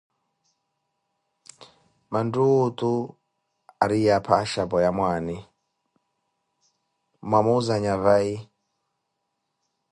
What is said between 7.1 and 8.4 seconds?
mwamuuzaya vai?